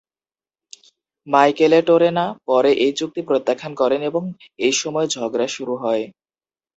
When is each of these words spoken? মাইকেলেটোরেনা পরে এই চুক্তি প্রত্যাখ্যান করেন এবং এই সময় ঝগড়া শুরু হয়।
মাইকেলেটোরেনা 1.27 2.25
পরে 2.47 2.71
এই 2.83 2.91
চুক্তি 2.99 3.21
প্রত্যাখ্যান 3.27 3.73
করেন 3.81 4.01
এবং 4.09 4.23
এই 4.59 4.73
সময় 4.81 5.07
ঝগড়া 5.15 5.47
শুরু 5.55 5.73
হয়। 5.83 6.03